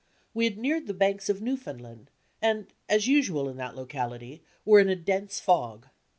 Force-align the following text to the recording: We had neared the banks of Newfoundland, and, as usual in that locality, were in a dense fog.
We 0.33 0.45
had 0.45 0.57
neared 0.57 0.87
the 0.87 0.95
banks 0.95 1.29
of 1.29 1.43
Newfoundland, 1.43 2.09
and, 2.41 2.73
as 2.89 3.05
usual 3.07 3.47
in 3.47 3.57
that 3.57 3.75
locality, 3.75 4.41
were 4.65 4.79
in 4.79 4.89
a 4.89 4.95
dense 4.95 5.39
fog. 5.39 5.89